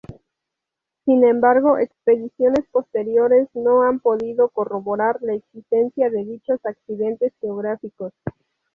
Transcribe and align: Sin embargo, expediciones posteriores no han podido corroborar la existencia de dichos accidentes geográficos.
Sin 1.05 1.23
embargo, 1.23 1.77
expediciones 1.77 2.65
posteriores 2.71 3.47
no 3.53 3.83
han 3.83 3.99
podido 3.99 4.49
corroborar 4.49 5.19
la 5.21 5.35
existencia 5.35 6.09
de 6.09 6.25
dichos 6.25 6.59
accidentes 6.65 7.31
geográficos. 7.39 8.11